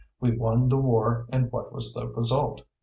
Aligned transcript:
We 0.19 0.35
won 0.35 0.67
the 0.69 0.77
war 0.77 1.27
and 1.31 1.51
what 1.51 1.71
was 1.71 1.93
the 1.93 2.07
result? 2.07 2.63